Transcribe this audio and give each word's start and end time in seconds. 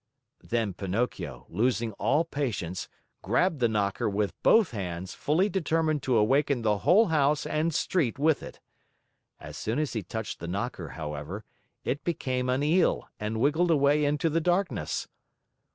Then 0.41 0.73
Pinocchio, 0.73 1.45
losing 1.47 1.91
all 1.91 2.25
patience, 2.25 2.89
grabbed 3.21 3.59
the 3.59 3.67
knocker 3.67 4.09
with 4.09 4.33
both 4.41 4.71
hands, 4.71 5.13
fully 5.13 5.47
determined 5.47 6.01
to 6.01 6.17
awaken 6.17 6.63
the 6.63 6.79
whole 6.79 7.09
house 7.09 7.45
and 7.45 7.71
street 7.71 8.17
with 8.17 8.41
it. 8.41 8.59
As 9.39 9.55
soon 9.57 9.77
as 9.77 9.93
he 9.93 10.01
touched 10.01 10.39
the 10.39 10.47
knocker, 10.47 10.87
however, 10.97 11.45
it 11.83 12.03
became 12.03 12.49
an 12.49 12.63
eel 12.63 13.09
and 13.19 13.39
wiggled 13.39 13.69
away 13.69 14.03
into 14.03 14.27
the 14.27 14.41
darkness. 14.41 15.07